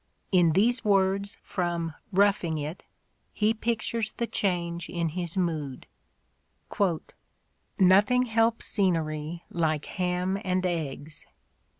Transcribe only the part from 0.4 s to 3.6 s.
these words from "Roughing It," he